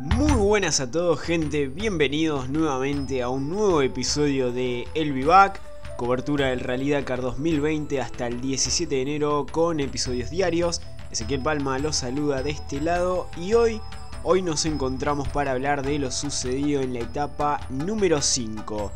Muy 0.00 0.30
buenas 0.30 0.78
a 0.78 0.88
todos 0.88 1.18
gente, 1.18 1.66
bienvenidos 1.66 2.48
nuevamente 2.48 3.20
a 3.20 3.30
un 3.30 3.48
nuevo 3.48 3.82
episodio 3.82 4.52
de 4.52 4.86
El 4.94 5.12
Vivac, 5.12 5.60
cobertura 5.96 6.50
del 6.50 6.60
Rally 6.60 6.90
Dakar 6.90 7.20
2020 7.20 8.00
hasta 8.00 8.28
el 8.28 8.40
17 8.40 8.94
de 8.94 9.02
enero 9.02 9.44
con 9.50 9.80
episodios 9.80 10.30
diarios. 10.30 10.82
Ezequiel 11.10 11.42
Palma 11.42 11.80
los 11.80 11.96
saluda 11.96 12.44
de 12.44 12.50
este 12.50 12.80
lado 12.80 13.28
y 13.36 13.54
hoy, 13.54 13.80
hoy 14.22 14.40
nos 14.40 14.66
encontramos 14.66 15.26
para 15.30 15.50
hablar 15.50 15.82
de 15.82 15.98
lo 15.98 16.12
sucedido 16.12 16.80
en 16.80 16.94
la 16.94 17.00
etapa 17.00 17.66
número 17.68 18.22
5. 18.22 18.92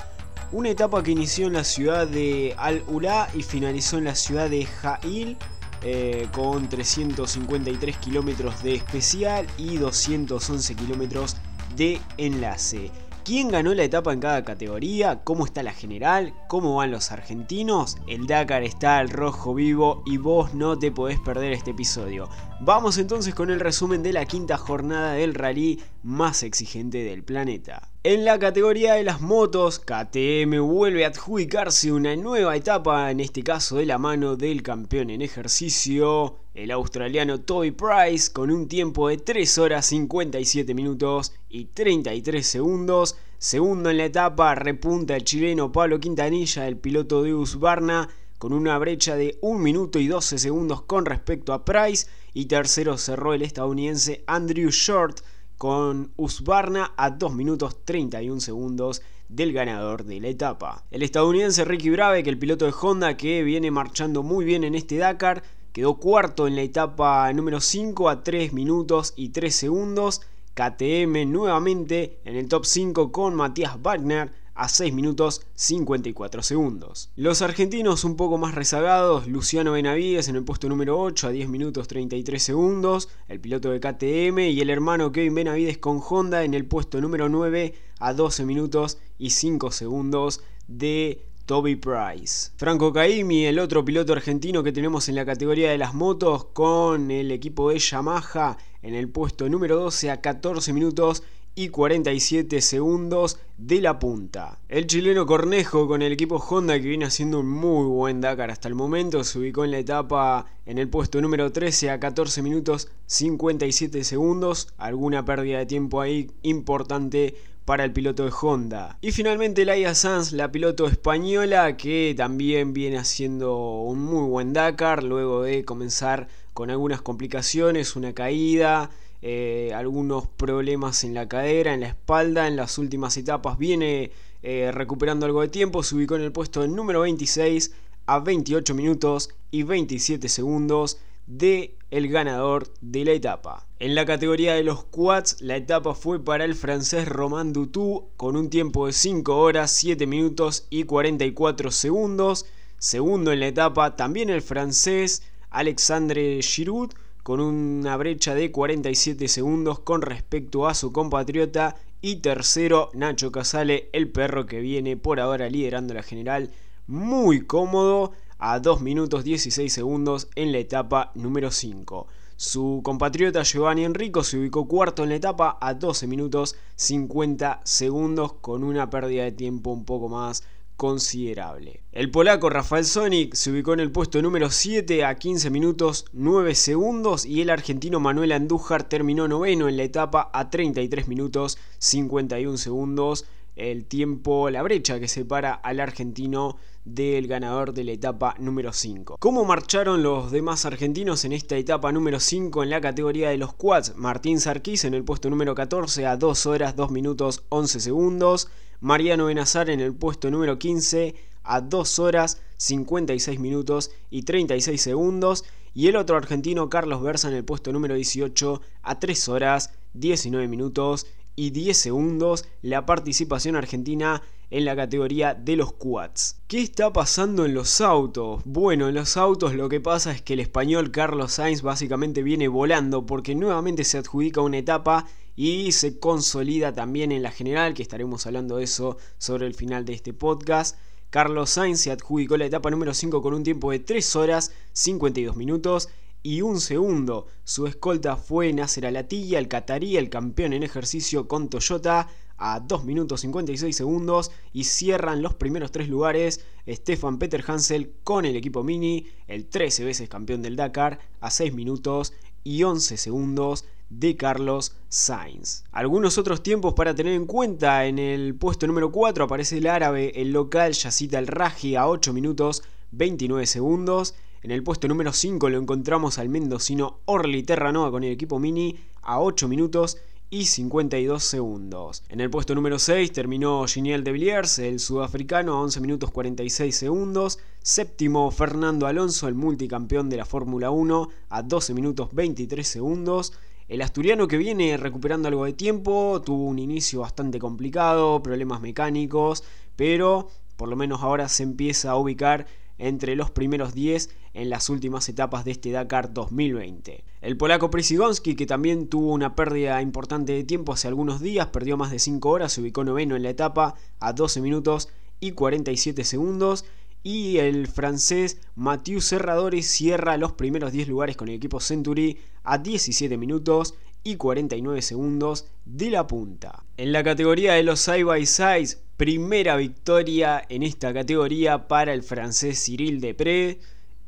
Una 0.53 0.69
etapa 0.69 1.03
que 1.03 1.11
inició 1.11 1.49
en 1.49 1.55
la 1.55 1.65
ciudad 1.65 2.07
de 2.07 2.55
Al-Ula 2.59 3.29
y 3.35 3.43
finalizó 3.43 3.99
en 3.99 4.05
la 4.05 4.15
ciudad 4.15 4.49
de 4.49 4.67
Jail 4.67 5.37
eh, 5.85 6.29
con 6.33 6.69
353 6.69 7.97
kilómetros 7.97 8.63
de 8.63 8.75
especial 8.75 9.47
y 9.59 9.77
211 9.77 10.75
kilómetros 10.75 11.37
de 11.77 12.01
enlace. 12.19 12.91
¿Quién 13.25 13.49
ganó 13.49 13.73
la 13.73 13.85
etapa 13.85 14.13
en 14.13 14.19
cada 14.19 14.43
categoría? 14.43 15.23
¿Cómo 15.23 15.45
está 15.45 15.63
la 15.63 15.73
general? 15.73 16.35
¿Cómo 16.49 16.75
van 16.75 16.91
los 16.91 17.13
argentinos? 17.13 17.99
El 18.09 18.27
Dakar 18.27 18.65
está 18.65 18.99
al 18.99 19.11
rojo 19.11 19.55
vivo 19.55 20.03
y 20.05 20.17
vos 20.17 20.55
no 20.55 20.77
te 20.77 20.91
podés 20.91 21.21
perder 21.21 21.53
este 21.53 21.71
episodio. 21.71 22.29
Vamos 22.65 22.97
entonces 22.99 23.35
con 23.35 23.51
el 23.51 23.59
resumen 23.59 24.05
de 24.05 24.13
la 24.13 24.25
quinta 24.25 24.57
jornada 24.57 25.15
del 25.15 25.35
rally 25.35 25.81
más 26.05 26.45
exigente 26.45 27.03
del 27.03 27.25
planeta. 27.25 27.89
En 28.05 28.25
la 28.25 28.39
categoría 28.39 28.95
de 28.95 29.03
las 29.03 29.21
motos, 29.21 29.81
KTM 29.81 30.61
vuelve 30.61 31.05
a 31.05 31.09
adjudicarse 31.09 31.91
una 31.91 32.15
nueva 32.15 32.55
etapa, 32.55 33.11
en 33.11 33.19
este 33.19 33.43
caso 33.43 33.79
de 33.79 33.87
la 33.87 33.99
mano 33.99 34.37
del 34.37 34.63
campeón 34.63 35.11
en 35.11 35.23
ejercicio, 35.23 36.37
el 36.55 36.71
australiano 36.71 37.41
Toby 37.41 37.73
Price, 37.73 38.33
con 38.33 38.49
un 38.53 38.69
tiempo 38.69 39.09
de 39.09 39.17
3 39.17 39.59
horas 39.59 39.87
57 39.87 40.73
minutos 40.73 41.33
y 41.49 41.65
33 41.65 42.47
segundos. 42.47 43.17
Segundo 43.39 43.91
en 43.91 43.99
la 43.99 44.05
etapa, 44.05 44.55
repunta 44.55 45.17
el 45.17 45.25
chileno 45.25 45.73
Pablo 45.73 45.99
Quintanilla, 45.99 46.69
el 46.69 46.77
piloto 46.77 47.25
de 47.25 47.35
Husqvarna, 47.35 48.09
con 48.39 48.53
una 48.53 48.79
brecha 48.79 49.17
de 49.17 49.39
1 49.41 49.59
minuto 49.59 49.99
y 49.99 50.07
12 50.07 50.39
segundos 50.39 50.83
con 50.83 51.07
respecto 51.07 51.53
a 51.53 51.65
Price. 51.65 52.07
Y 52.35 52.47
tercero 52.47 52.97
cerró 52.97 53.35
el 53.35 53.43
estadounidense 53.43 54.25
Andrew 54.27 54.71
Short 54.71 55.21
con 55.59 56.13
Husqvarna 56.17 56.93
a 56.97 57.11
2 57.11 57.35
minutos 57.35 57.85
31 57.85 58.41
segundos 58.41 59.03
del 59.29 59.53
ganador 59.53 60.05
de 60.05 60.21
la 60.21 60.29
etapa. 60.29 60.85
El 60.91 61.03
estadounidense 61.03 61.65
Ricky 61.65 61.91
Brave, 61.91 62.23
que 62.23 62.31
el 62.31 62.39
piloto 62.39 62.67
de 62.67 62.75
Honda 62.81 63.17
que 63.17 63.43
viene 63.43 63.71
marchando 63.71 64.23
muy 64.23 64.45
bien 64.45 64.65
en 64.65 64.75
este 64.75 64.97
Dakar, 64.97 65.43
quedó 65.73 65.95
cuarto 65.95 66.47
en 66.47 66.57
la 66.57 66.63
etapa 66.63 67.33
número 67.33 67.61
5 67.61 68.09
a 68.09 68.23
3 68.23 68.53
minutos 68.53 69.15
y 69.17 69.31
3 69.31 69.55
segundos. 69.55 70.23
KTM 70.55 71.31
nuevamente 71.31 72.19
en 72.25 72.37
el 72.37 72.49
top 72.49 72.67
5 72.67 73.11
con 73.11 73.35
Matías 73.35 73.81
Wagner 73.81 74.31
a 74.55 74.69
6 74.69 74.93
minutos 74.93 75.47
54 75.55 76.43
segundos. 76.43 77.11
Los 77.17 77.43
argentinos 77.43 78.05
un 78.05 78.17
poco 78.17 78.39
más 78.39 78.55
rezagados, 78.55 79.27
Luciano 79.27 79.73
Benavides 79.73 80.29
en 80.29 80.37
el 80.37 80.45
puesto 80.45 80.69
número 80.69 81.01
8 81.01 81.29
a 81.29 81.31
10 81.31 81.49
minutos 81.49 81.89
33 81.89 82.43
segundos, 82.43 83.09
el 83.29 83.41
piloto 83.41 83.71
de 83.71 83.81
KTM 83.81 84.39
y 84.51 84.61
el 84.61 84.71
hermano 84.71 85.13
Kevin 85.13 85.35
Benavides 85.35 85.79
con 85.79 86.01
Honda 86.07 86.45
en 86.45 86.55
el 86.55 86.65
puesto 86.65 87.01
número 87.01 87.29
9 87.29 87.75
a 87.99 88.13
12 88.13 88.45
minutos 88.45 88.99
y 89.19 89.31
5 89.31 89.71
segundos 89.71 90.43
de 90.69 91.25
Toby 91.47 91.77
Price. 91.77 92.53
Franco 92.57 92.93
Caimi, 92.93 93.47
el 93.47 93.59
otro 93.59 93.85
piloto 93.85 94.13
argentino 94.13 94.63
que 94.63 94.73
tenemos 94.73 95.09
en 95.09 95.17
la 95.17 95.25
categoría 95.25 95.71
de 95.71 95.79
las 95.79 95.93
motos, 95.93 96.47
con 96.47 97.11
el 97.11 97.31
equipo 97.31 97.71
de 97.71 97.79
Yamaha 97.79 98.59
en 98.83 98.95
el 98.95 99.09
puesto 99.09 99.49
número 99.49 99.77
12 99.77 100.11
a 100.11 100.21
14 100.21 100.73
minutos 100.73 101.23
y 101.55 101.69
47 101.69 102.61
segundos 102.61 103.39
de 103.59 103.81
la 103.81 103.99
punta. 103.99 104.59
El 104.69 104.87
chileno 104.87 105.27
Cornejo 105.27 105.87
con 105.87 106.03
el 106.03 106.13
equipo 106.13 106.37
Honda 106.37 106.81
que 106.81 106.89
viene 106.89 107.05
haciendo 107.05 107.41
un 107.41 107.49
muy 107.49 107.87
buen 107.87 108.21
Dakar 108.21 108.51
hasta 108.51 108.69
el 108.69 108.75
momento 108.75 109.23
se 109.25 109.39
ubicó 109.39 109.65
en 109.65 109.73
la 109.73 109.79
etapa 109.79 110.47
en 110.67 110.79
el 110.79 110.89
puesto 110.89 111.21
número 111.21 111.53
13 111.53 111.91
a 111.91 112.01
14 112.01 112.43
minutos 112.43 112.89
57 113.07 114.05
segundos, 114.05 114.73
alguna 114.79 115.25
pérdida 115.25 115.59
de 115.59 115.67
tiempo 115.67 116.01
ahí 116.01 116.31
importante 116.43 117.35
para 117.65 117.85
el 117.85 117.93
piloto 117.93 118.25
de 118.25 118.33
Honda. 118.41 118.99
Y 119.01 119.13
finalmente 119.13 119.65
Laia 119.65 119.95
Sanz, 119.95 120.33
la 120.33 120.51
piloto 120.51 120.89
española 120.89 121.77
que 121.77 122.15
también 122.17 122.73
viene 122.73 122.99
haciendo 122.99 123.83
un 123.83 124.01
muy 124.01 124.29
buen 124.29 124.53
Dakar 124.53 125.03
luego 125.03 125.43
de 125.43 125.65
comenzar 125.65 126.29
con 126.55 126.71
algunas 126.71 127.03
complicaciones, 127.03 127.97
una 127.97 128.13
caída 128.13 128.91
eh, 129.23 129.73
algunos 129.75 130.27
problemas 130.27 131.05
en 131.05 131.15
la 131.15 131.29
cadera, 131.29 131.73
en 131.73 131.81
la 131.81 131.89
espalda, 131.89 132.49
en 132.49 132.57
las 132.57 132.77
últimas 132.79 133.17
etapas 133.17 133.57
viene 133.57 134.11
eh, 134.43 134.71
recuperando 134.73 135.27
algo 135.27 135.43
de 135.43 135.49
tiempo, 135.49 135.85
se 135.85 135.95
ubicó 135.95 136.17
en 136.17 136.23
el 136.23 136.33
puesto 136.33 136.67
número 136.67 137.03
26 137.03 137.73
a 138.07 138.19
28 138.19 138.75
minutos 138.75 139.31
y 139.53 139.63
27 139.63 140.29
segundos 140.29 140.99
de 141.27 141.77
el 141.93 142.09
ganador 142.09 142.73
de 142.81 143.05
la 143.05 143.13
etapa. 143.13 143.67
En 143.79 143.95
la 143.95 144.05
categoría 144.07 144.55
de 144.55 144.65
los 144.65 144.85
quads, 144.85 145.41
la 145.41 145.57
etapa 145.57 145.95
fue 145.95 146.25
para 146.25 146.45
el 146.45 146.55
francés 146.57 147.07
Romain 147.09 147.53
Dutou 147.53 148.09
con 148.17 148.37
un 148.37 148.51
tiempo 148.51 148.87
de 148.87 148.93
5 148.93 149.37
horas, 149.37 149.71
7 149.73 150.07
minutos 150.07 150.67
y 150.69 150.85
44 150.85 151.71
segundos. 151.71 152.47
Segundo 152.79 153.31
en 153.31 153.41
la 153.41 153.47
etapa, 153.47 153.95
también 153.95 154.31
el 154.31 154.43
francés 154.43 155.23
Alexandre 155.51 156.41
Giroud 156.43 156.93
con 157.23 157.41
una 157.41 157.97
brecha 157.97 158.35
de 158.35 158.51
47 158.51 159.29
segundos 159.29 159.79
con 159.79 160.03
respecto 160.03 160.67
a 160.67 160.75
su 160.75 160.93
compatriota. 160.93 161.77
Y 162.01 162.17
tercero, 162.17 162.91
Nacho 162.95 163.31
Casale, 163.31 163.89
el 163.93 164.11
perro 164.11 164.47
que 164.47 164.61
viene 164.61 164.97
por 164.97 165.21
ahora 165.21 165.49
liderando 165.49 165.95
la 165.95 166.03
general 166.03 166.51
muy 166.89 167.47
cómodo 167.47 168.13
a 168.39 168.59
2 168.59 168.81
minutos 168.81 169.23
16 169.23 169.73
segundos 169.73 170.29
en 170.35 170.51
la 170.51 170.59
etapa 170.59 171.13
número 171.15 171.53
5. 171.53 172.09
Su 172.37 172.81
compatriota 172.83 173.45
Giovanni 173.45 173.85
Enrico 173.85 174.25
se 174.25 174.37
ubicó 174.37 174.67
cuarto 174.67 175.05
en 175.05 175.11
la 175.11 175.15
etapa 175.15 175.59
a 175.61 175.75
12 175.75 176.09
minutos 176.09 176.57
50 176.75 177.61
segundos 177.63 178.33
con 178.33 178.65
una 178.65 178.91
pérdida 178.91 179.23
de 179.23 179.31
tiempo 179.31 179.71
un 179.71 179.85
poco 179.85 180.09
más 180.09 180.43
considerable. 180.77 181.81
El 181.93 182.11
polaco 182.11 182.51
Rafael 182.51 182.85
Sonic 182.85 183.35
se 183.35 183.51
ubicó 183.51 183.73
en 183.73 183.81
el 183.81 183.93
puesto 183.93 184.21
número 184.21 184.51
7 184.51 185.05
a 185.05 185.15
15 185.15 185.51
minutos 185.51 186.07
9 186.13 186.55
segundos 186.55 187.25
y 187.25 187.41
el 187.41 187.51
argentino 187.51 188.01
Manuel 188.01 188.33
Andújar 188.33 188.89
terminó 188.89 189.29
noveno 189.29 189.69
en 189.69 189.77
la 189.77 189.85
etapa 189.85 190.31
a 190.33 190.51
33 190.51 191.09
minutos 191.09 191.59
51 191.79 192.57
segundos. 192.59 193.27
El 193.55 193.85
tiempo, 193.85 194.49
la 194.49 194.63
brecha 194.63 194.99
que 194.99 195.09
separa 195.09 195.53
al 195.53 195.81
argentino 195.81 196.57
del 196.85 197.29
ganador 197.29 197.73
de 197.75 197.85
la 197.85 197.93
etapa 197.93 198.35
número 198.39 198.73
5. 198.73 199.17
¿Cómo 199.19 199.45
marcharon 199.45 200.03
los 200.03 200.33
demás 200.33 200.65
argentinos 200.65 201.25
en 201.25 201.33
esta 201.33 201.57
etapa 201.57 201.93
número 201.93 202.19
5 202.19 202.63
en 202.63 202.71
la 202.71 202.81
categoría 202.81 203.31
de 203.31 203.39
los 203.39 203.55
quads? 203.55 203.95
Martín 203.97 204.41
Sarquís 204.41 204.85
en 204.85 204.95
el 204.95 205.05
puesto 205.05 205.31
número 205.31 205.55
14 205.55 206.07
a 206.07 206.17
2 206.17 206.47
horas 206.47 206.77
2 206.77 206.91
minutos 206.91 207.45
11 207.51 207.81
segundos. 207.81 208.49
Mariano 208.83 209.27
Benazar 209.27 209.71
en 209.71 209.79
el 209.79 209.95
puesto 209.95 210.29
número 210.29 210.59
15 210.59 211.15
a 211.45 211.61
2 211.61 211.99
horas 212.01 212.43
56 212.57 213.39
minutos 213.39 213.93
y 214.11 214.23
36 214.23 214.83
segundos 214.83 215.45
y 215.73 215.87
el 215.87 215.95
otro 215.95 216.17
argentino 216.17 216.69
Carlos 216.69 217.01
Versa 217.01 217.29
en 217.29 217.35
el 217.35 217.45
puesto 217.45 217.73
número 217.73 217.95
18 217.95 218.61
a 218.83 218.99
3 218.99 219.29
horas 219.29 219.71
19 219.95 220.49
minutos 220.49 221.07
y 221.37 221.51
10 221.51 221.77
segundos 221.77 222.45
la 222.61 222.85
participación 222.85 223.55
argentina 223.55 224.21
en 224.51 224.65
la 224.65 224.75
categoría 224.75 225.35
de 225.35 225.55
los 225.55 225.73
quads. 225.75 226.41
¿Qué 226.49 226.61
está 226.61 226.93
pasando 226.93 227.45
en 227.47 227.55
los 227.55 227.81
autos? 227.81 228.43
Bueno, 228.45 228.89
en 228.89 228.97
los 228.97 229.17
autos 229.17 229.55
lo 229.55 229.69
que 229.69 229.81
pasa 229.81 230.11
es 230.11 230.23
que 230.23 230.33
el 230.33 230.41
español 230.41 230.91
Carlos 230.91 231.35
Sainz 231.35 231.63
básicamente 231.63 232.25
viene 232.25 232.49
volando 232.49 233.07
porque 233.07 233.37
nuevamente 233.37 233.85
se 233.85 233.99
adjudica 233.99 234.41
una 234.41 234.59
etapa 234.59 235.07
y 235.37 235.73
se 235.73 235.99
consolida 235.99 236.73
también 236.73 237.13
en 237.13 237.23
la 237.23 237.31
general, 237.31 237.75
que 237.75 237.83
estaremos 237.83 238.27
hablando 238.27 238.57
de 238.57 238.65
eso 238.65 238.97
sobre 239.19 239.47
el 239.47 239.55
final 239.55 239.85
de 239.85 239.95
este 239.95 240.13
podcast. 240.13 240.77
Carlos 241.11 241.51
Sainz 241.51 241.81
se 241.81 241.91
adjudicó 241.91 242.37
la 242.37 242.47
etapa 242.47 242.71
número 242.71 242.95
5 242.95 243.23
con 243.23 243.35
un 243.35 243.43
tiempo 243.43 243.71
de 243.71 243.79
3 243.79 244.17
horas 244.17 244.53
52 244.73 245.37
minutos 245.37 245.89
y 246.23 246.41
un 246.43 246.61
segundo. 246.61 247.27
Su 247.45 247.67
escolta 247.67 248.17
fue 248.17 248.53
Nasser 248.53 248.87
Alatilla, 248.87 249.39
el 249.39 249.49
catarí, 249.49 249.97
el 249.97 250.09
campeón 250.09 250.53
en 250.53 250.63
ejercicio 250.63 251.29
con 251.29 251.49
Toyota 251.49 252.09
a 252.39 252.61
2 252.61 252.85
minutos 252.85 253.21
56 253.21 253.77
segundos 253.77 254.31
y 254.53 254.65
cierran 254.65 255.23
los 255.23 255.35
primeros 255.35 255.71
tres 255.71 255.89
lugares 255.89 256.45
Stefan 256.67 257.19
Peter 257.19 257.45
Hansel 257.47 257.93
con 258.03 258.25
el 258.25 258.37
equipo 258.37 258.65
Mini, 258.65 259.07
el 259.29 259.47
13 259.47 259.85
veces 259.85 260.09
campeón 260.09 260.43
del 260.43 260.57
Dakar 260.57 260.99
a 261.21 261.31
6 261.31 261.55
minutos 261.55 262.13
y 262.45 262.63
11 262.65 262.97
segundos 262.97 263.65
de 263.99 264.17
Carlos 264.17 264.75
Sainz. 264.89 265.65
Algunos 265.73 266.19
otros 266.19 266.43
tiempos 266.43 266.75
para 266.75 266.95
tener 266.95 267.13
en 267.15 267.27
cuenta, 267.27 267.87
en 267.87 267.99
el 267.99 268.35
puesto 268.35 268.67
número 268.67 268.91
4 268.91 269.25
aparece 269.25 269.59
el 269.59 269.67
árabe, 269.67 270.13
el 270.21 270.33
local 270.33 270.73
Yacita 270.73 271.19
El 271.19 271.27
Raji 271.27 271.77
a 271.77 271.89
8 271.89 272.13
minutos 272.13 272.63
29 272.93 273.47
segundos. 273.47 274.15
En 274.43 274.51
el 274.51 274.63
puesto 274.63 274.89
número 274.89 275.13
5 275.13 275.49
lo 275.51 275.59
encontramos 275.59 276.19
al 276.19 276.29
mendocino 276.29 276.99
Orly 277.05 277.43
Terranova 277.43 277.91
con 277.91 278.03
el 278.05 278.13
equipo 278.13 278.39
Mini 278.39 278.77
a 279.03 279.21
8 279.21 279.47
minutos 279.47 279.99
y 280.31 280.47
52 280.47 281.23
segundos. 281.23 282.05
En 282.09 282.21
el 282.21 282.31
puesto 282.31 282.55
número 282.55 282.79
6 282.79 283.13
terminó 283.13 283.67
Giniel 283.67 284.03
de 284.03 284.13
Villiers, 284.13 284.59
el 284.61 284.81
sudafricano, 284.81 285.53
a 285.53 285.61
11 285.61 285.81
minutos 285.81 286.11
46 286.11 286.75
segundos. 286.75 287.39
Séptimo 287.61 288.31
Fernando 288.31 288.87
Alonso, 288.87 289.29
el 289.29 289.35
multicampeón 289.35 290.09
de 290.09 290.17
la 290.17 290.25
Fórmula 290.25 290.71
1, 290.71 291.09
a 291.29 291.43
12 291.43 291.75
minutos 291.75 292.09
23 292.13 292.67
segundos. 292.67 293.35
El 293.69 293.83
asturiano 293.83 294.29
que 294.29 294.37
viene 294.37 294.77
recuperando 294.77 295.29
algo 295.29 295.45
de 295.45 295.53
tiempo, 295.53 296.21
tuvo 296.25 296.45
un 296.45 296.59
inicio 296.59 297.01
bastante 297.01 297.39
complicado, 297.39 298.23
problemas 298.23 298.61
mecánicos, 298.61 299.45
pero 299.77 300.29
por 300.57 300.69
lo 300.69 300.77
menos 300.77 301.03
ahora 301.03 301.29
se 301.29 301.43
empieza 301.43 301.91
a 301.91 301.97
ubicar 301.97 302.47
entre 302.79 303.17
los 303.17 303.31
primeros 303.31 303.75
10 303.75 304.11
en 304.35 304.51
las 304.51 304.69
últimas 304.69 305.09
etapas 305.09 305.45
de 305.45 305.53
este 305.53 305.71
Dakar 305.71 306.13
2020. 306.13 307.05
El 307.21 307.37
polaco 307.37 307.71
Prisigonski, 307.71 308.35
que 308.35 308.47
también 308.47 308.89
tuvo 308.89 309.13
una 309.13 309.37
pérdida 309.37 309.81
importante 309.83 310.33
de 310.33 310.45
tiempo 310.45 310.73
hace 310.73 310.89
algunos 310.89 311.21
días, 311.21 311.47
perdió 311.49 311.77
más 311.77 311.91
de 311.91 311.99
5 311.99 312.29
horas, 312.29 312.53
se 312.53 312.61
ubicó 312.61 312.83
noveno 312.83 313.15
en 313.15 313.23
la 313.23 313.31
etapa 313.31 313.77
a 314.01 314.13
12 314.13 314.41
minutos 314.41 314.89
y 315.21 315.33
47 315.33 316.03
segundos. 316.03 316.65
Y 317.03 317.39
el 317.39 317.67
francés 317.67 318.39
Mathieu 318.55 319.01
Serradori 319.01 319.63
cierra 319.63 320.17
los 320.17 320.33
primeros 320.33 320.73
10 320.73 320.89
lugares 320.89 321.17
con 321.17 321.29
el 321.29 321.35
equipo 321.35 321.61
Century 321.61 322.19
a 322.45 322.59
17 322.59 323.17
minutos 323.17 323.75
y 324.05 324.17
49 324.17 324.83
segundos 324.83 325.47
de 325.65 325.91
la 325.91 326.07
punta. 326.07 326.65
En 326.77 326.93
la 326.93 327.05
categoría 327.05 327.55
de 327.55 327.63
los 327.63 327.81
side 327.81 328.05
by 328.05 328.27
sides, 328.27 328.81
primera 328.97 329.57
victoria 329.57 330.43
en 330.49 330.63
esta 330.63 330.93
categoría 330.93 331.69
para 331.69 331.93
el 331.93 332.03
francés 332.03 332.65
Cyril 332.65 333.01
Depré 333.01 333.61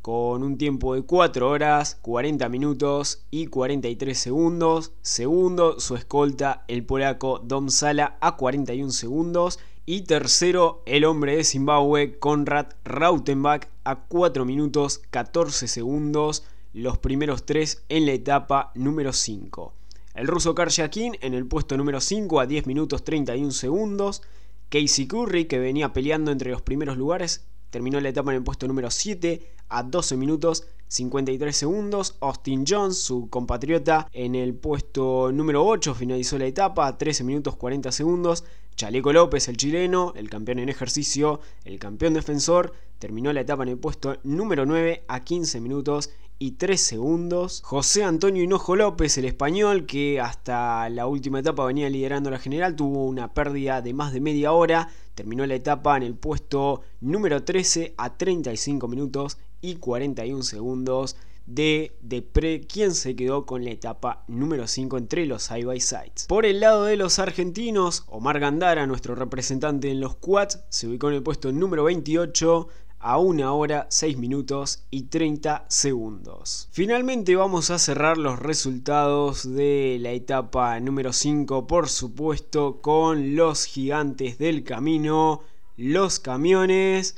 con 0.04 0.42
un 0.42 0.58
tiempo 0.58 0.94
de 0.94 1.00
4 1.00 1.48
horas, 1.48 1.96
40 2.02 2.50
minutos 2.50 3.24
y 3.30 3.46
43 3.46 4.18
segundos. 4.18 4.92
Segundo, 5.00 5.80
su 5.80 5.96
escolta, 5.96 6.64
el 6.68 6.84
polaco 6.84 7.38
Dom 7.38 7.70
Sala, 7.70 8.18
a 8.20 8.36
41 8.36 8.90
segundos. 8.90 9.58
Y 9.86 10.02
tercero, 10.02 10.82
el 10.86 11.04
hombre 11.04 11.36
de 11.36 11.44
Zimbabue, 11.44 12.18
Konrad 12.18 12.68
Rautenbach, 12.84 13.68
a 13.84 13.96
4 13.96 14.46
minutos 14.46 15.02
14 15.10 15.68
segundos. 15.68 16.44
Los 16.72 16.96
primeros 16.96 17.44
tres 17.44 17.84
en 17.90 18.06
la 18.06 18.12
etapa 18.12 18.72
número 18.74 19.12
5. 19.12 19.74
El 20.14 20.26
ruso 20.26 20.54
Karshakin 20.54 21.18
en 21.20 21.34
el 21.34 21.44
puesto 21.44 21.76
número 21.76 22.00
5 22.00 22.40
a 22.40 22.46
10 22.46 22.66
minutos 22.66 23.04
31 23.04 23.50
segundos. 23.50 24.22
Casey 24.70 25.06
Curry, 25.06 25.44
que 25.44 25.58
venía 25.58 25.92
peleando 25.92 26.32
entre 26.32 26.50
los 26.50 26.62
primeros 26.62 26.96
lugares, 26.96 27.44
terminó 27.68 28.00
la 28.00 28.08
etapa 28.08 28.30
en 28.30 28.38
el 28.38 28.42
puesto 28.42 28.66
número 28.66 28.90
7 28.90 29.46
a 29.68 29.82
12 29.82 30.16
minutos 30.16 30.66
53 30.88 31.56
segundos. 31.56 32.16
Austin 32.20 32.64
Jones, 32.66 32.98
su 32.98 33.28
compatriota, 33.28 34.08
en 34.12 34.34
el 34.34 34.54
puesto 34.54 35.32
número 35.32 35.66
8 35.66 35.94
finalizó 35.94 36.38
la 36.38 36.46
etapa 36.46 36.86
a 36.86 36.96
13 36.96 37.24
minutos 37.24 37.56
40 37.56 37.90
segundos. 37.92 38.44
Chaleco 38.76 39.12
López, 39.12 39.48
el 39.48 39.56
chileno, 39.56 40.12
el 40.16 40.28
campeón 40.28 40.58
en 40.58 40.68
ejercicio, 40.68 41.40
el 41.64 41.78
campeón 41.78 42.14
defensor, 42.14 42.72
terminó 42.98 43.32
la 43.32 43.40
etapa 43.40 43.62
en 43.62 43.68
el 43.68 43.78
puesto 43.78 44.16
número 44.24 44.66
9 44.66 45.04
a 45.06 45.20
15 45.20 45.60
minutos 45.60 46.10
y 46.38 46.52
3 46.52 46.80
segundos. 46.80 47.62
José 47.64 48.02
Antonio 48.02 48.42
Hinojo 48.42 48.74
López, 48.74 49.16
el 49.18 49.26
español, 49.26 49.86
que 49.86 50.20
hasta 50.20 50.88
la 50.90 51.06
última 51.06 51.40
etapa 51.40 51.64
venía 51.64 51.88
liderando 51.88 52.30
la 52.30 52.40
general, 52.40 52.74
tuvo 52.74 53.06
una 53.06 53.32
pérdida 53.32 53.80
de 53.80 53.94
más 53.94 54.12
de 54.12 54.20
media 54.20 54.52
hora. 54.52 54.88
Terminó 55.14 55.46
la 55.46 55.54
etapa 55.54 55.96
en 55.96 56.02
el 56.02 56.16
puesto 56.16 56.82
número 57.00 57.44
13 57.44 57.94
a 57.96 58.16
35 58.16 58.88
minutos 58.88 59.38
y 59.64 59.76
41 59.76 60.42
segundos 60.42 61.16
de 61.46 61.96
Depre, 62.00 62.60
quien 62.66 62.94
se 62.94 63.16
quedó 63.16 63.46
con 63.46 63.64
la 63.64 63.70
etapa 63.70 64.24
número 64.28 64.66
5 64.66 64.98
entre 64.98 65.26
los 65.26 65.42
side 65.42 65.64
by 65.64 65.80
sides. 65.80 66.26
Por 66.28 66.46
el 66.46 66.60
lado 66.60 66.84
de 66.84 66.96
los 66.96 67.18
argentinos, 67.18 68.04
Omar 68.08 68.40
Gandara, 68.40 68.86
nuestro 68.86 69.14
representante 69.14 69.90
en 69.90 70.00
los 70.00 70.16
quads, 70.16 70.60
se 70.68 70.86
ubicó 70.86 71.08
en 71.08 71.16
el 71.16 71.22
puesto 71.22 71.52
número 71.52 71.84
28 71.84 72.68
a 72.98 73.18
1 73.18 73.56
hora 73.56 73.86
6 73.90 74.16
minutos 74.16 74.84
y 74.90 75.04
30 75.04 75.66
segundos. 75.68 76.68
Finalmente 76.72 77.36
vamos 77.36 77.70
a 77.70 77.78
cerrar 77.78 78.16
los 78.16 78.38
resultados 78.38 79.50
de 79.54 79.98
la 80.00 80.12
etapa 80.12 80.80
número 80.80 81.12
5, 81.12 81.66
por 81.66 81.88
supuesto, 81.90 82.80
con 82.80 83.36
los 83.36 83.64
gigantes 83.64 84.38
del 84.38 84.64
camino, 84.64 85.42
los 85.76 86.18
camiones. 86.18 87.16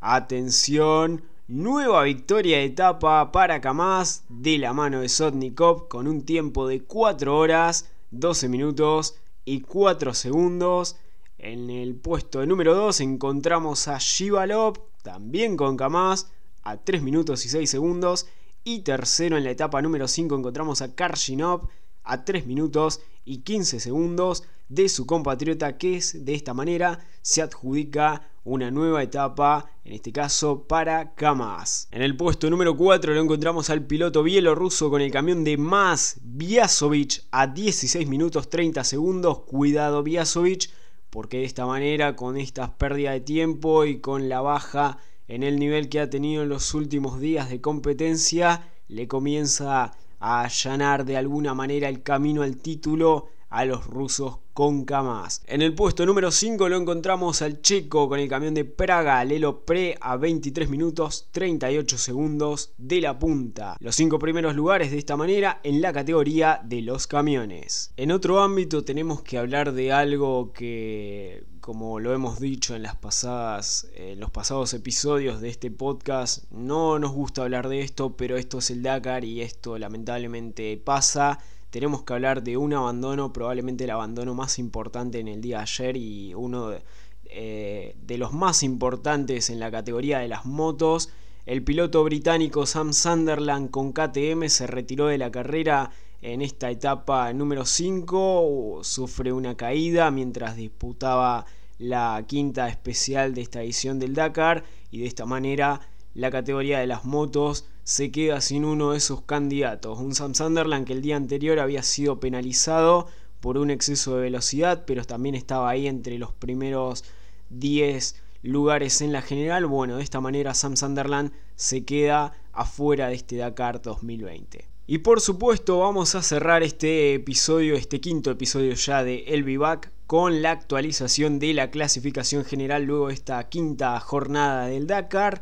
Atención, 0.00 1.22
nueva 1.48 2.02
victoria 2.02 2.58
de 2.58 2.64
etapa 2.64 3.32
para 3.32 3.62
Kamaz 3.62 4.22
de 4.28 4.58
la 4.58 4.74
mano 4.74 5.00
de 5.00 5.08
Sotnikov 5.08 5.88
con 5.88 6.06
un 6.06 6.26
tiempo 6.26 6.68
de 6.68 6.84
4 6.84 7.34
horas, 7.34 7.90
12 8.10 8.50
minutos 8.50 9.16
y 9.46 9.62
4 9.62 10.12
segundos. 10.12 10.96
En 11.38 11.70
el 11.70 11.96
puesto 11.96 12.44
número 12.44 12.74
2 12.74 13.00
encontramos 13.00 13.88
a 13.88 13.96
Shivalov 13.98 14.78
también 15.02 15.56
con 15.56 15.78
Kamaz 15.78 16.30
a 16.64 16.76
3 16.76 17.02
minutos 17.02 17.46
y 17.46 17.48
6 17.48 17.70
segundos. 17.70 18.26
Y 18.62 18.80
tercero 18.80 19.38
en 19.38 19.44
la 19.44 19.50
etapa 19.50 19.80
número 19.80 20.06
5 20.06 20.36
encontramos 20.36 20.82
a 20.82 20.94
Karshinov 20.94 21.68
a 22.04 22.26
3 22.26 22.46
minutos 22.46 23.00
y 23.24 23.38
15 23.38 23.80
segundos 23.80 24.44
de 24.68 24.88
su 24.88 25.06
compatriota 25.06 25.78
que 25.78 25.96
es 25.96 26.24
de 26.24 26.34
esta 26.34 26.54
manera 26.54 27.00
se 27.22 27.42
adjudica 27.42 28.30
una 28.44 28.70
nueva 28.70 29.02
etapa, 29.02 29.70
en 29.84 29.92
este 29.92 30.10
caso 30.10 30.66
para 30.66 31.14
Kamaz. 31.14 31.88
En 31.90 32.00
el 32.00 32.16
puesto 32.16 32.48
número 32.48 32.76
4 32.76 33.12
lo 33.12 33.20
encontramos 33.20 33.68
al 33.68 33.86
piloto 33.86 34.22
bielorruso 34.22 34.88
con 34.88 35.02
el 35.02 35.10
camión 35.10 35.44
de 35.44 35.58
más 35.58 36.18
Biasovic 36.22 37.24
a 37.30 37.46
16 37.46 38.08
minutos 38.08 38.48
30 38.48 38.84
segundos. 38.84 39.40
Cuidado 39.40 40.02
Biasovic 40.02 40.70
porque 41.10 41.38
de 41.38 41.44
esta 41.44 41.66
manera, 41.66 42.16
con 42.16 42.36
estas 42.36 42.70
pérdidas 42.70 43.14
de 43.14 43.20
tiempo 43.20 43.84
y 43.84 44.00
con 44.00 44.28
la 44.28 44.40
baja 44.40 44.98
en 45.26 45.42
el 45.42 45.58
nivel 45.58 45.88
que 45.88 46.00
ha 46.00 46.10
tenido 46.10 46.42
en 46.42 46.48
los 46.48 46.74
últimos 46.74 47.20
días 47.20 47.50
de 47.50 47.60
competencia, 47.60 48.68
le 48.88 49.08
comienza 49.08 49.92
a 50.20 50.42
allanar 50.42 51.04
de 51.04 51.16
alguna 51.16 51.54
manera 51.54 51.88
el 51.88 52.02
camino 52.02 52.42
al 52.42 52.56
título 52.56 53.28
a 53.50 53.64
los 53.64 53.86
rusos 53.86 54.38
con 54.52 54.84
Kamaz. 54.84 55.42
En 55.46 55.62
el 55.62 55.74
puesto 55.74 56.04
número 56.04 56.30
5 56.30 56.68
lo 56.68 56.76
encontramos 56.76 57.42
al 57.42 57.62
checo 57.62 58.08
con 58.08 58.18
el 58.18 58.28
camión 58.28 58.54
de 58.54 58.64
Praga, 58.64 59.24
Lelo 59.24 59.64
Pre 59.64 59.96
a 60.00 60.16
23 60.16 60.68
minutos 60.68 61.28
38 61.30 61.96
segundos 61.96 62.72
de 62.76 63.00
la 63.00 63.18
punta. 63.18 63.76
Los 63.80 63.94
cinco 63.94 64.18
primeros 64.18 64.56
lugares 64.56 64.90
de 64.90 64.98
esta 64.98 65.16
manera 65.16 65.60
en 65.62 65.80
la 65.80 65.92
categoría 65.92 66.60
de 66.64 66.82
los 66.82 67.06
camiones. 67.06 67.92
En 67.96 68.10
otro 68.10 68.40
ámbito 68.40 68.84
tenemos 68.84 69.22
que 69.22 69.38
hablar 69.38 69.72
de 69.72 69.92
algo 69.92 70.52
que 70.52 71.44
como 71.60 72.00
lo 72.00 72.14
hemos 72.14 72.40
dicho 72.40 72.74
en 72.74 72.82
las 72.82 72.96
pasadas 72.96 73.88
en 73.94 74.20
los 74.20 74.30
pasados 74.30 74.72
episodios 74.72 75.42
de 75.42 75.50
este 75.50 75.70
podcast, 75.70 76.50
no 76.50 76.98
nos 76.98 77.12
gusta 77.12 77.42
hablar 77.42 77.68
de 77.68 77.82
esto, 77.82 78.16
pero 78.16 78.38
esto 78.38 78.58
es 78.58 78.70
el 78.70 78.82
Dakar 78.82 79.22
y 79.24 79.42
esto 79.42 79.76
lamentablemente 79.76 80.80
pasa 80.82 81.38
tenemos 81.70 82.02
que 82.02 82.14
hablar 82.14 82.42
de 82.42 82.56
un 82.56 82.72
abandono, 82.72 83.32
probablemente 83.32 83.84
el 83.84 83.90
abandono 83.90 84.34
más 84.34 84.58
importante 84.58 85.18
en 85.18 85.28
el 85.28 85.40
día 85.40 85.58
de 85.58 85.62
ayer 85.62 85.96
y 85.96 86.34
uno 86.34 86.70
de, 86.70 86.82
eh, 87.24 87.96
los 88.16 88.32
más 88.32 88.62
importantes 88.62 89.50
en 89.50 89.60
la 89.60 89.70
categoría 89.70 90.18
de 90.18 90.28
las 90.28 90.46
motos. 90.46 91.10
El 91.44 91.62
piloto 91.62 92.02
británico 92.04 92.66
Sam 92.66 92.92
Sunderland 92.92 93.70
con 93.70 93.92
KTM 93.92 94.48
se 94.48 94.66
retiró 94.66 95.06
de 95.06 95.18
la 95.18 95.30
carrera 95.30 95.90
en 96.20 96.42
esta 96.42 96.70
etapa 96.70 97.32
número 97.32 97.64
5, 97.64 98.80
sufre 98.82 99.32
una 99.32 99.56
caída 99.56 100.10
mientras 100.10 100.56
disputaba 100.56 101.46
la 101.78 102.24
quinta 102.26 102.68
especial 102.68 103.34
de 103.34 103.42
esta 103.42 103.62
edición 103.62 103.98
del 103.98 104.14
Dakar 104.14 104.64
y 104.90 104.98
de 104.98 105.06
esta 105.06 105.26
manera 105.26 105.80
la 106.14 106.30
categoría 106.30 106.80
de 106.80 106.88
las 106.88 107.04
motos 107.04 107.66
se 107.88 108.10
queda 108.10 108.42
sin 108.42 108.66
uno 108.66 108.92
de 108.92 109.00
sus 109.00 109.22
candidatos. 109.22 109.98
Un 109.98 110.14
Sam 110.14 110.34
Sunderland 110.34 110.86
que 110.86 110.92
el 110.92 111.00
día 111.00 111.16
anterior 111.16 111.58
había 111.58 111.82
sido 111.82 112.20
penalizado 112.20 113.06
por 113.40 113.56
un 113.56 113.70
exceso 113.70 114.14
de 114.14 114.20
velocidad, 114.24 114.84
pero 114.86 115.04
también 115.04 115.34
estaba 115.34 115.70
ahí 115.70 115.86
entre 115.86 116.18
los 116.18 116.34
primeros 116.34 117.02
10 117.48 118.22
lugares 118.42 119.00
en 119.00 119.14
la 119.14 119.22
general. 119.22 119.64
Bueno, 119.64 119.96
de 119.96 120.02
esta 120.02 120.20
manera 120.20 120.52
Sam 120.52 120.76
Sunderland 120.76 121.32
se 121.56 121.86
queda 121.86 122.34
afuera 122.52 123.08
de 123.08 123.14
este 123.14 123.36
Dakar 123.36 123.80
2020. 123.80 124.68
Y 124.86 124.98
por 124.98 125.22
supuesto 125.22 125.78
vamos 125.78 126.14
a 126.14 126.20
cerrar 126.20 126.62
este 126.62 127.14
episodio, 127.14 127.74
este 127.74 128.02
quinto 128.02 128.30
episodio 128.30 128.74
ya 128.74 129.02
de 129.02 129.20
El 129.28 129.44
Vivac 129.44 129.90
con 130.06 130.42
la 130.42 130.50
actualización 130.50 131.38
de 131.38 131.54
la 131.54 131.70
clasificación 131.70 132.44
general 132.44 132.84
luego 132.84 133.08
de 133.08 133.14
esta 133.14 133.48
quinta 133.48 133.98
jornada 133.98 134.66
del 134.66 134.86
Dakar. 134.86 135.40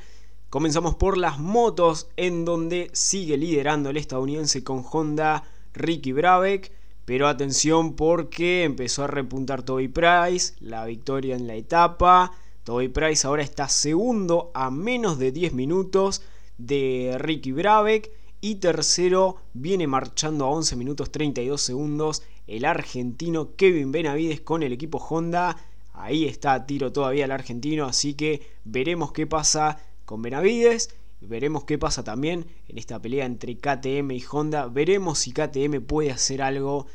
Comenzamos 0.50 0.94
por 0.94 1.18
las 1.18 1.40
motos, 1.40 2.08
en 2.16 2.44
donde 2.44 2.88
sigue 2.92 3.36
liderando 3.36 3.90
el 3.90 3.96
estadounidense 3.96 4.62
con 4.62 4.84
Honda 4.88 5.42
Ricky 5.74 6.12
Brabeck. 6.12 6.70
Pero 7.04 7.26
atención 7.26 7.94
porque 7.94 8.62
empezó 8.62 9.04
a 9.04 9.08
repuntar 9.08 9.64
Toby 9.64 9.88
Price, 9.88 10.54
la 10.60 10.84
victoria 10.84 11.34
en 11.34 11.48
la 11.48 11.56
etapa. 11.56 12.32
Toby 12.62 12.88
Price 12.88 13.26
ahora 13.26 13.42
está 13.42 13.68
segundo 13.68 14.52
a 14.54 14.70
menos 14.70 15.18
de 15.18 15.32
10 15.32 15.52
minutos 15.52 16.22
de 16.58 17.16
Ricky 17.18 17.50
Brabeck. 17.50 18.10
Y 18.40 18.56
tercero 18.56 19.38
viene 19.52 19.88
marchando 19.88 20.44
a 20.44 20.50
11 20.50 20.76
minutos 20.76 21.10
32 21.10 21.60
segundos 21.60 22.22
el 22.46 22.64
argentino 22.64 23.56
Kevin 23.56 23.90
Benavides 23.90 24.40
con 24.42 24.62
el 24.62 24.72
equipo 24.72 24.98
Honda. 24.98 25.56
Ahí 25.92 26.24
está 26.24 26.52
a 26.52 26.66
tiro 26.66 26.92
todavía 26.92 27.24
el 27.24 27.32
argentino, 27.32 27.86
así 27.86 28.14
que 28.14 28.46
veremos 28.64 29.12
qué 29.12 29.26
pasa 29.26 29.78
con 30.06 30.22
Benavides. 30.22 30.88
Veremos 31.20 31.64
qué 31.64 31.76
pasa 31.76 32.04
también 32.04 32.46
en 32.68 32.78
esta 32.78 33.00
pelea 33.00 33.26
entre 33.26 33.58
KTM 33.58 34.10
y 34.12 34.24
Honda. 34.30 34.68
Veremos 34.68 35.18
si 35.18 35.32
KTM 35.32 35.82
puede 35.82 36.10
hacer 36.10 36.40
algo 36.40 36.86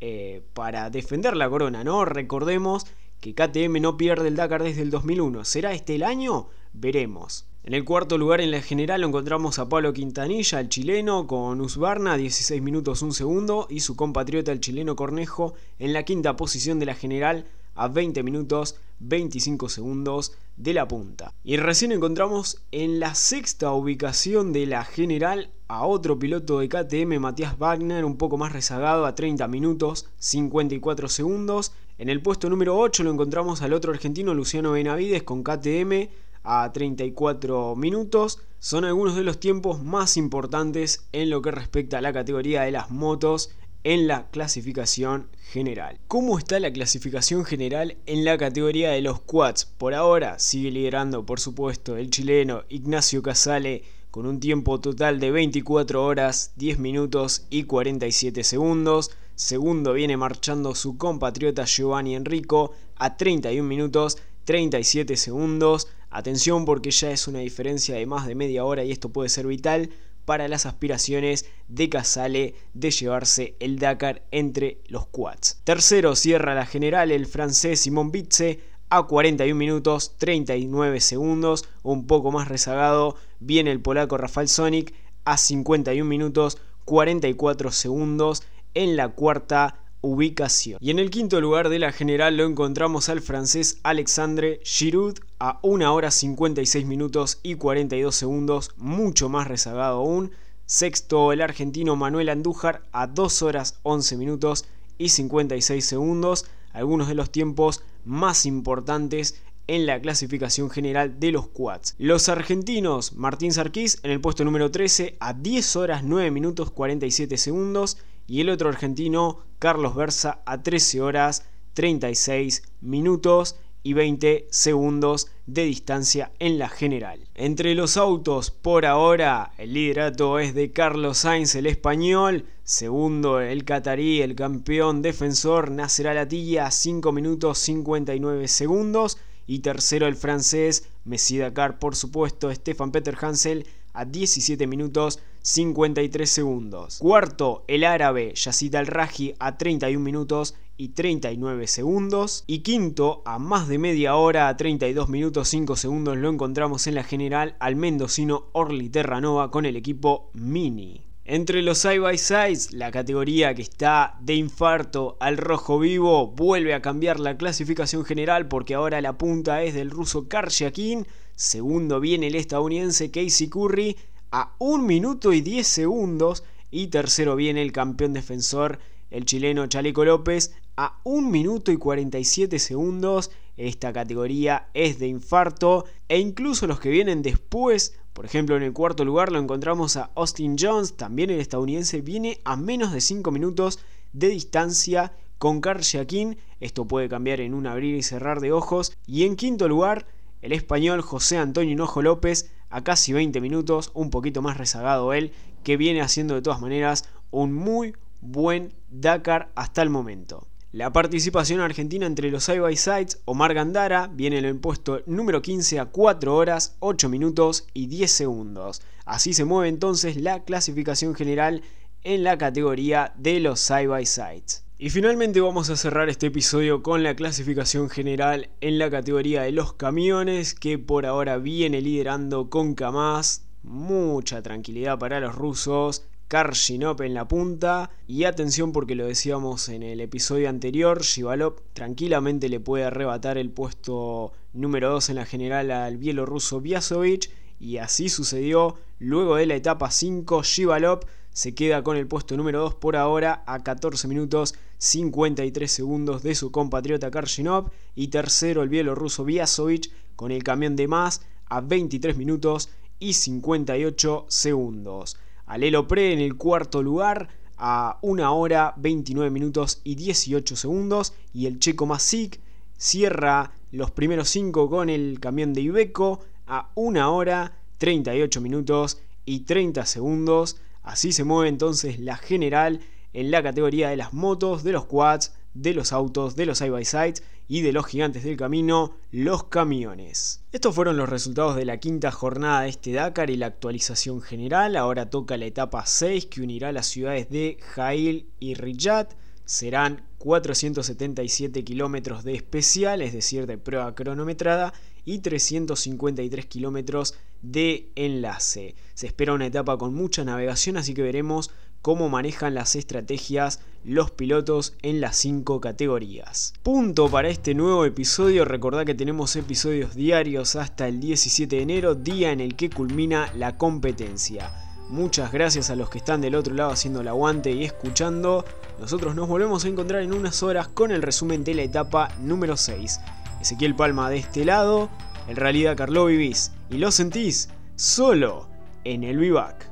eh, 0.00 0.42
para 0.54 0.88
defender 0.88 1.36
la 1.36 1.50
corona, 1.50 1.84
¿no? 1.84 2.04
Recordemos 2.04 2.86
que 3.20 3.34
KTM 3.34 3.80
no 3.80 3.96
pierde 3.96 4.28
el 4.28 4.36
Dakar 4.36 4.62
desde 4.62 4.82
el 4.82 4.90
2001. 4.90 5.44
¿Será 5.44 5.72
este 5.74 5.94
el 5.94 6.02
año? 6.02 6.48
Veremos. 6.72 7.46
En 7.64 7.74
el 7.74 7.84
cuarto 7.84 8.18
lugar 8.18 8.40
en 8.40 8.50
la 8.50 8.60
general 8.60 9.04
encontramos 9.04 9.60
a 9.60 9.68
Pablo 9.68 9.92
Quintanilla, 9.92 10.58
el 10.58 10.68
chileno, 10.68 11.28
con 11.28 11.60
Usbarna, 11.60 12.16
16 12.16 12.60
minutos 12.60 13.02
1 13.02 13.12
segundo, 13.12 13.68
y 13.70 13.80
su 13.80 13.94
compatriota 13.94 14.50
el 14.50 14.60
chileno 14.60 14.96
Cornejo 14.96 15.54
en 15.78 15.92
la 15.92 16.02
quinta 16.02 16.34
posición 16.34 16.80
de 16.80 16.86
la 16.86 16.94
general 16.94 17.46
a 17.74 17.88
20 17.88 18.22
minutos 18.22 18.76
25 19.00 19.68
segundos 19.68 20.32
de 20.56 20.74
la 20.74 20.86
punta. 20.86 21.34
Y 21.44 21.56
recién 21.56 21.92
encontramos 21.92 22.62
en 22.70 23.00
la 23.00 23.14
sexta 23.14 23.72
ubicación 23.72 24.52
de 24.52 24.66
la 24.66 24.84
general 24.84 25.50
a 25.68 25.86
otro 25.86 26.18
piloto 26.18 26.60
de 26.60 26.68
KTM, 26.68 27.18
Matías 27.18 27.58
Wagner, 27.58 28.04
un 28.04 28.16
poco 28.16 28.36
más 28.36 28.52
rezagado 28.52 29.06
a 29.06 29.14
30 29.14 29.48
minutos 29.48 30.08
54 30.18 31.08
segundos. 31.08 31.72
En 31.98 32.08
el 32.08 32.22
puesto 32.22 32.48
número 32.48 32.78
8 32.78 33.02
lo 33.04 33.10
encontramos 33.10 33.62
al 33.62 33.72
otro 33.72 33.92
argentino, 33.92 34.34
Luciano 34.34 34.72
Benavides, 34.72 35.22
con 35.22 35.42
KTM 35.42 36.10
a 36.44 36.72
34 36.72 37.76
minutos. 37.76 38.40
Son 38.58 38.84
algunos 38.84 39.16
de 39.16 39.24
los 39.24 39.40
tiempos 39.40 39.82
más 39.82 40.16
importantes 40.16 41.06
en 41.12 41.30
lo 41.30 41.42
que 41.42 41.50
respecta 41.50 41.98
a 41.98 42.02
la 42.02 42.12
categoría 42.12 42.62
de 42.62 42.70
las 42.70 42.90
motos 42.90 43.50
en 43.84 44.06
la 44.06 44.28
clasificación 44.30 45.28
general. 45.50 45.98
¿Cómo 46.08 46.38
está 46.38 46.60
la 46.60 46.72
clasificación 46.72 47.44
general 47.44 47.96
en 48.06 48.24
la 48.24 48.38
categoría 48.38 48.90
de 48.90 49.02
los 49.02 49.20
quads? 49.20 49.64
Por 49.64 49.94
ahora 49.94 50.38
sigue 50.38 50.70
liderando, 50.70 51.26
por 51.26 51.40
supuesto, 51.40 51.96
el 51.96 52.10
chileno 52.10 52.64
Ignacio 52.68 53.22
Casale 53.22 53.82
con 54.10 54.26
un 54.26 54.40
tiempo 54.40 54.78
total 54.78 55.20
de 55.20 55.30
24 55.30 56.04
horas, 56.04 56.52
10 56.56 56.78
minutos 56.78 57.46
y 57.50 57.64
47 57.64 58.44
segundos. 58.44 59.10
Segundo 59.34 59.94
viene 59.94 60.16
marchando 60.16 60.74
su 60.74 60.98
compatriota 60.98 61.64
Giovanni 61.64 62.14
Enrico 62.14 62.72
a 62.96 63.16
31 63.16 63.66
minutos 63.66 64.18
37 64.44 65.16
segundos. 65.16 65.88
Atención 66.10 66.64
porque 66.64 66.90
ya 66.90 67.10
es 67.10 67.26
una 67.26 67.38
diferencia 67.38 67.94
de 67.94 68.06
más 68.06 68.26
de 68.26 68.34
media 68.34 68.64
hora 68.64 68.84
y 68.84 68.92
esto 68.92 69.08
puede 69.08 69.30
ser 69.30 69.46
vital 69.46 69.90
para 70.24 70.48
las 70.48 70.66
aspiraciones 70.66 71.46
de 71.68 71.88
Casale 71.88 72.54
de 72.74 72.90
llevarse 72.90 73.56
el 73.60 73.78
Dakar 73.78 74.22
entre 74.30 74.78
los 74.88 75.06
quads. 75.06 75.60
Tercero 75.64 76.16
cierra 76.16 76.54
la 76.54 76.66
general 76.66 77.10
el 77.10 77.26
francés 77.26 77.80
Simon 77.80 78.12
Bitze 78.12 78.60
a 78.88 79.04
41 79.04 79.56
minutos 79.56 80.16
39 80.18 81.00
segundos, 81.00 81.68
un 81.82 82.06
poco 82.06 82.30
más 82.30 82.48
rezagado 82.48 83.16
viene 83.40 83.70
el 83.70 83.80
polaco 83.80 84.18
Rafael 84.18 84.48
Sonic 84.48 84.94
a 85.24 85.36
51 85.36 86.08
minutos 86.08 86.58
44 86.84 87.70
segundos 87.70 88.42
en 88.74 88.96
la 88.96 89.08
cuarta 89.08 89.81
ubicación. 90.02 90.78
Y 90.80 90.90
en 90.90 90.98
el 90.98 91.10
quinto 91.10 91.40
lugar 91.40 91.70
de 91.70 91.78
la 91.78 91.92
general 91.92 92.36
lo 92.36 92.44
encontramos 92.44 93.08
al 93.08 93.22
francés 93.22 93.78
Alexandre 93.82 94.60
Giroud 94.64 95.18
a 95.38 95.58
1 95.62 95.94
hora 95.94 96.10
56 96.10 96.84
minutos 96.84 97.40
y 97.42 97.54
42 97.54 98.14
segundos, 98.14 98.72
mucho 98.76 99.28
más 99.28 99.48
rezagado 99.48 100.00
aún. 100.00 100.32
Sexto 100.66 101.32
el 101.32 101.40
argentino 101.40 101.96
Manuel 101.96 102.28
Andújar 102.28 102.82
a 102.92 103.06
2 103.06 103.42
horas 103.42 103.78
11 103.82 104.16
minutos 104.16 104.66
y 104.98 105.08
56 105.08 105.84
segundos, 105.84 106.46
algunos 106.72 107.08
de 107.08 107.14
los 107.14 107.30
tiempos 107.30 107.82
más 108.04 108.46
importantes 108.46 109.40
en 109.66 109.86
la 109.86 110.00
clasificación 110.00 110.70
general 110.70 111.20
de 111.20 111.32
los 111.32 111.46
quads. 111.48 111.94
Los 111.98 112.28
argentinos 112.28 113.14
Martín 113.14 113.52
Sarquís 113.52 114.00
en 114.02 114.10
el 114.10 114.20
puesto 114.20 114.44
número 114.44 114.70
13 114.70 115.16
a 115.20 115.34
10 115.34 115.76
horas 115.76 116.02
9 116.04 116.30
minutos 116.30 116.70
47 116.70 117.36
segundos 117.36 117.98
y 118.26 118.40
el 118.40 118.50
otro 118.50 118.68
argentino 118.68 119.38
Carlos 119.62 119.94
Versa 119.94 120.42
a 120.44 120.60
13 120.60 121.02
horas 121.02 121.46
36 121.74 122.64
minutos 122.80 123.54
y 123.84 123.92
20 123.92 124.48
segundos 124.50 125.28
de 125.46 125.62
distancia 125.62 126.32
en 126.40 126.58
la 126.58 126.68
general. 126.68 127.28
Entre 127.36 127.76
los 127.76 127.96
autos, 127.96 128.50
por 128.50 128.84
ahora, 128.86 129.52
el 129.58 129.74
liderato 129.74 130.40
es 130.40 130.56
de 130.56 130.72
Carlos 130.72 131.18
Sainz, 131.18 131.54
el 131.54 131.66
español. 131.66 132.46
Segundo, 132.64 133.40
el 133.40 133.64
catarí, 133.64 134.20
el 134.20 134.34
campeón 134.34 135.00
defensor, 135.00 135.70
Nasser 135.70 136.12
Latilla, 136.12 136.66
a 136.66 136.72
5 136.72 137.12
minutos 137.12 137.58
59 137.58 138.48
segundos. 138.48 139.16
Y 139.46 139.60
tercero, 139.60 140.08
el 140.08 140.16
francés, 140.16 140.88
Messi 141.04 141.38
Dakar, 141.38 141.78
por 141.78 141.94
supuesto, 141.94 142.52
Stefan 142.52 142.90
Peter 142.90 143.16
Hansel, 143.20 143.68
a 143.92 144.06
17 144.06 144.66
minutos 144.66 145.20
53 145.42 146.30
segundos. 146.30 146.98
Cuarto, 146.98 147.64
el 147.68 147.84
árabe 147.84 148.32
Yacid 148.34 148.74
Al-Raji 148.76 149.34
a 149.38 149.58
31 149.58 150.02
minutos 150.02 150.54
y 150.76 150.90
39 150.90 151.66
segundos. 151.66 152.44
Y 152.46 152.60
quinto, 152.60 153.22
a 153.24 153.38
más 153.38 153.68
de 153.68 153.78
media 153.78 154.16
hora, 154.16 154.48
a 154.48 154.56
32 154.56 155.08
minutos 155.08 155.48
5 155.48 155.76
segundos, 155.76 156.16
lo 156.16 156.28
encontramos 156.28 156.86
en 156.86 156.94
la 156.94 157.04
general 157.04 157.56
al 157.60 157.76
mendocino 157.76 158.46
Orly 158.52 158.88
Terranova 158.88 159.50
con 159.50 159.66
el 159.66 159.76
equipo 159.76 160.30
Mini. 160.32 161.02
Entre 161.24 161.62
los 161.62 161.78
side 161.78 162.00
by 162.00 162.18
sides, 162.18 162.72
la 162.72 162.90
categoría 162.90 163.54
que 163.54 163.62
está 163.62 164.18
de 164.20 164.34
infarto 164.34 165.16
al 165.20 165.38
rojo 165.38 165.78
vivo 165.78 166.26
vuelve 166.26 166.74
a 166.74 166.82
cambiar 166.82 167.20
la 167.20 167.36
clasificación 167.36 168.04
general 168.04 168.48
porque 168.48 168.74
ahora 168.74 169.00
la 169.00 169.16
punta 169.18 169.62
es 169.62 169.74
del 169.74 169.90
ruso 169.90 170.26
Karshakin, 170.26 171.06
segundo 171.36 172.00
viene 172.00 172.26
el 172.26 172.34
estadounidense 172.34 173.12
Casey 173.12 173.48
Curry 173.48 173.96
a 174.32 174.54
1 174.58 174.82
minuto 174.82 175.32
y 175.32 175.42
10 175.42 175.66
segundos 175.66 176.42
y 176.70 176.88
tercero 176.88 177.36
viene 177.36 177.62
el 177.62 177.70
campeón 177.70 178.14
defensor 178.14 178.80
el 179.10 179.26
chileno 179.26 179.66
Chaleco 179.66 180.04
López 180.04 180.54
a 180.76 180.98
1 181.04 181.28
minuto 181.28 181.70
y 181.70 181.76
47 181.76 182.58
segundos. 182.58 183.30
Esta 183.58 183.92
categoría 183.92 184.70
es 184.72 184.98
de 184.98 185.06
infarto 185.06 185.84
e 186.08 186.18
incluso 186.18 186.66
los 186.66 186.80
que 186.80 186.88
vienen 186.88 187.20
después, 187.20 187.94
por 188.14 188.24
ejemplo 188.24 188.56
en 188.56 188.62
el 188.62 188.72
cuarto 188.72 189.04
lugar 189.04 189.30
lo 189.30 189.38
encontramos 189.38 189.98
a 189.98 190.10
Austin 190.14 190.56
Jones, 190.58 190.96
también 190.96 191.28
el 191.28 191.40
estadounidense 191.40 192.00
viene 192.00 192.40
a 192.44 192.56
menos 192.56 192.92
de 192.92 193.02
5 193.02 193.30
minutos 193.30 193.78
de 194.14 194.28
distancia 194.28 195.12
con 195.36 195.60
Karl 195.60 195.82
Shaquin. 195.82 196.38
Esto 196.60 196.86
puede 196.86 197.08
cambiar 197.08 197.40
en 197.40 197.52
un 197.52 197.66
abrir 197.66 197.94
y 197.94 198.02
cerrar 198.02 198.40
de 198.40 198.52
ojos. 198.52 198.96
Y 199.06 199.24
en 199.24 199.36
quinto 199.36 199.68
lugar, 199.68 200.06
el 200.40 200.52
español 200.52 201.02
José 201.02 201.36
Antonio 201.36 201.72
Hinojo 201.72 202.00
López 202.00 202.50
a 202.72 202.82
casi 202.82 203.12
20 203.12 203.40
minutos, 203.40 203.92
un 203.94 204.10
poquito 204.10 204.42
más 204.42 204.56
rezagado 204.56 205.12
él, 205.12 205.32
que 205.62 205.76
viene 205.76 206.00
haciendo 206.00 206.34
de 206.34 206.42
todas 206.42 206.60
maneras 206.60 207.04
un 207.30 207.52
muy 207.52 207.94
buen 208.20 208.72
Dakar 208.90 209.50
hasta 209.54 209.82
el 209.82 209.90
momento. 209.90 210.46
La 210.72 210.90
participación 210.90 211.60
argentina 211.60 212.06
entre 212.06 212.30
los 212.30 212.44
side 212.44 212.60
by 212.60 212.76
sides, 212.76 213.20
Omar 213.26 213.52
Gandara 213.52 214.08
viene 214.10 214.38
en 214.38 214.46
el 214.46 214.56
puesto 214.56 215.02
número 215.04 215.42
15 215.42 215.78
a 215.78 215.84
4 215.86 216.34
horas, 216.34 216.76
8 216.80 217.10
minutos 217.10 217.66
y 217.74 217.88
10 217.88 218.10
segundos. 218.10 218.80
Así 219.04 219.34
se 219.34 219.44
mueve 219.44 219.68
entonces 219.68 220.16
la 220.16 220.44
clasificación 220.44 221.14
general 221.14 221.62
en 222.04 222.24
la 222.24 222.38
categoría 222.38 223.12
de 223.18 223.40
los 223.40 223.60
side 223.60 223.86
by 223.86 224.06
sides. 224.06 224.64
Y 224.82 224.90
finalmente 224.90 225.40
vamos 225.40 225.70
a 225.70 225.76
cerrar 225.76 226.08
este 226.08 226.26
episodio 226.26 226.82
con 226.82 227.04
la 227.04 227.14
clasificación 227.14 227.88
general 227.88 228.48
en 228.60 228.78
la 228.78 228.90
categoría 228.90 229.42
de 229.42 229.52
los 229.52 229.74
camiones 229.74 230.56
que 230.56 230.76
por 230.76 231.06
ahora 231.06 231.38
viene 231.38 231.80
liderando 231.80 232.50
con 232.50 232.74
Kamaz. 232.74 233.42
Mucha 233.62 234.42
tranquilidad 234.42 234.98
para 234.98 235.20
los 235.20 235.36
rusos. 235.36 236.04
Karshinop 236.26 237.00
en 237.02 237.14
la 237.14 237.28
punta. 237.28 237.90
Y 238.08 238.24
atención 238.24 238.72
porque 238.72 238.96
lo 238.96 239.06
decíamos 239.06 239.68
en 239.68 239.84
el 239.84 240.00
episodio 240.00 240.48
anterior, 240.48 241.02
Shivalov 241.02 241.62
tranquilamente 241.74 242.48
le 242.48 242.58
puede 242.58 242.82
arrebatar 242.82 243.38
el 243.38 243.50
puesto 243.50 244.32
número 244.52 244.90
2 244.90 245.10
en 245.10 245.14
la 245.14 245.26
general 245.26 245.70
al 245.70 245.96
bielorruso 245.96 246.60
Biasovich. 246.60 247.30
Y 247.60 247.76
así 247.76 248.08
sucedió. 248.08 248.74
Luego 248.98 249.36
de 249.36 249.46
la 249.46 249.54
etapa 249.54 249.92
5, 249.92 250.42
Shivalov 250.42 251.06
se 251.32 251.54
queda 251.54 251.82
con 251.82 251.96
el 251.96 252.06
puesto 252.06 252.36
número 252.36 252.60
2 252.60 252.74
por 252.74 252.96
ahora 252.96 253.42
a 253.46 253.62
14 253.62 254.06
minutos 254.06 254.54
53 254.82 255.70
segundos 255.70 256.24
de 256.24 256.34
su 256.34 256.50
compatriota 256.50 257.08
Karshinov. 257.12 257.70
Y 257.94 258.08
tercero 258.08 258.64
el 258.64 258.68
bielorruso 258.68 259.24
Biasovich 259.24 259.92
con 260.16 260.32
el 260.32 260.42
camión 260.42 260.74
de 260.74 260.88
más 260.88 261.22
a 261.46 261.60
23 261.60 262.16
minutos 262.16 262.68
y 262.98 263.12
58 263.12 264.26
segundos. 264.26 265.18
Alelo 265.46 265.86
Pre 265.86 266.12
en 266.12 266.18
el 266.18 266.36
cuarto 266.36 266.82
lugar 266.82 267.28
a 267.58 268.00
1 268.02 268.36
hora 268.36 268.74
29 268.76 269.30
minutos 269.30 269.80
y 269.84 269.94
18 269.94 270.56
segundos. 270.56 271.14
Y 271.32 271.46
el 271.46 271.60
checo 271.60 271.86
Masik 271.86 272.40
cierra 272.76 273.52
los 273.70 273.92
primeros 273.92 274.30
5 274.30 274.68
con 274.68 274.90
el 274.90 275.20
camión 275.20 275.54
de 275.54 275.60
Ibeco 275.60 276.24
a 276.48 276.72
1 276.74 277.14
hora 277.14 277.56
38 277.78 278.40
minutos 278.40 278.98
y 279.24 279.40
30 279.44 279.86
segundos. 279.86 280.56
Así 280.82 281.12
se 281.12 281.22
mueve 281.22 281.50
entonces 281.50 282.00
la 282.00 282.16
general 282.16 282.80
en 283.12 283.30
la 283.30 283.42
categoría 283.42 283.90
de 283.90 283.96
las 283.96 284.12
motos, 284.12 284.62
de 284.62 284.72
los 284.72 284.86
quads, 284.86 285.32
de 285.54 285.74
los 285.74 285.92
autos, 285.92 286.36
de 286.36 286.46
los 286.46 286.58
side 286.58 286.70
by 286.70 286.84
side 286.84 287.14
y 287.48 287.60
de 287.60 287.72
los 287.72 287.86
gigantes 287.86 288.24
del 288.24 288.36
camino, 288.36 288.96
los 289.10 289.44
camiones. 289.44 290.42
Estos 290.52 290.74
fueron 290.74 290.96
los 290.96 291.08
resultados 291.08 291.56
de 291.56 291.64
la 291.64 291.78
quinta 291.78 292.10
jornada 292.10 292.62
de 292.62 292.70
este 292.70 292.92
Dakar 292.92 293.30
y 293.30 293.36
la 293.36 293.46
actualización 293.46 294.22
general. 294.22 294.76
Ahora 294.76 295.10
toca 295.10 295.36
la 295.36 295.46
etapa 295.46 295.84
6 295.84 296.26
que 296.26 296.40
unirá 296.40 296.72
las 296.72 296.86
ciudades 296.86 297.28
de 297.28 297.58
Jail 297.74 298.28
y 298.40 298.54
Riyadh. 298.54 299.08
Serán 299.44 300.04
477 300.18 301.64
kilómetros 301.64 302.24
de 302.24 302.34
especial, 302.34 303.02
es 303.02 303.12
decir, 303.12 303.46
de 303.46 303.58
prueba 303.58 303.94
cronometrada, 303.94 304.72
y 305.04 305.18
353 305.18 306.46
kilómetros 306.46 307.14
de 307.42 307.90
enlace. 307.96 308.76
Se 308.94 309.08
espera 309.08 309.34
una 309.34 309.46
etapa 309.46 309.76
con 309.76 309.94
mucha 309.94 310.24
navegación, 310.24 310.76
así 310.76 310.94
que 310.94 311.02
veremos 311.02 311.50
cómo 311.82 312.08
manejan 312.08 312.54
las 312.54 312.76
estrategias 312.76 313.60
los 313.84 314.12
pilotos 314.12 314.74
en 314.82 315.00
las 315.00 315.16
5 315.16 315.60
categorías. 315.60 316.54
Punto 316.62 317.10
para 317.10 317.28
este 317.28 317.54
nuevo 317.54 317.84
episodio, 317.84 318.44
recordad 318.44 318.86
que 318.86 318.94
tenemos 318.94 319.34
episodios 319.34 319.94
diarios 319.96 320.54
hasta 320.54 320.86
el 320.86 321.00
17 321.00 321.56
de 321.56 321.62
enero, 321.62 321.96
día 321.96 322.30
en 322.30 322.40
el 322.40 322.54
que 322.54 322.70
culmina 322.70 323.32
la 323.34 323.58
competencia. 323.58 324.52
Muchas 324.88 325.32
gracias 325.32 325.70
a 325.70 325.76
los 325.76 325.90
que 325.90 325.98
están 325.98 326.20
del 326.20 326.36
otro 326.36 326.54
lado 326.54 326.70
haciendo 326.70 327.00
el 327.00 327.08
aguante 327.08 327.50
y 327.50 327.64
escuchando. 327.64 328.44
Nosotros 328.78 329.14
nos 329.14 329.28
volvemos 329.28 329.64
a 329.64 329.68
encontrar 329.68 330.02
en 330.02 330.12
unas 330.12 330.42
horas 330.42 330.68
con 330.68 330.92
el 330.92 331.02
resumen 331.02 331.42
de 331.44 331.54
la 331.54 331.62
etapa 331.62 332.08
número 332.20 332.56
6. 332.56 333.00
Ezequiel 333.40 333.74
Palma 333.74 334.10
de 334.10 334.18
este 334.18 334.44
lado, 334.44 334.88
en 335.26 335.36
realidad 335.36 335.76
Carlo 335.76 336.04
Vivís, 336.06 336.52
y 336.70 336.76
lo 336.76 336.92
sentís 336.92 337.48
solo 337.74 338.48
en 338.84 339.02
el 339.02 339.18
Vivac. 339.18 339.71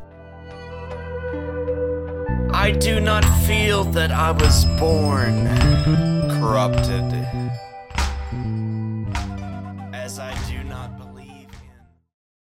I 2.61 2.73
do 2.73 3.01
not 3.01 3.25
feel 3.47 3.85
that 3.85 4.13
I 4.13 4.33
was 4.33 4.67
born 4.79 5.47
corrupted. 6.39 7.40